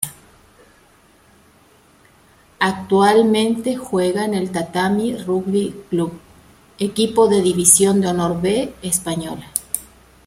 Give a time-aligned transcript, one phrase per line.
[2.59, 6.13] Actualmente juega en el Tatami Rugby Club,
[6.79, 9.51] equipo de División de Honor B española.